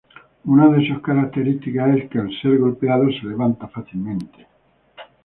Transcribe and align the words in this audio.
Una 0.45 0.67
de 0.69 0.87
sus 0.87 0.99
características 1.03 1.95
es 1.95 2.09
que 2.09 2.17
al 2.17 2.31
ser 2.41 2.57
golpeado 2.57 3.05
se 3.11 3.27
levanta 3.27 3.67
fácilmente. 3.67 4.47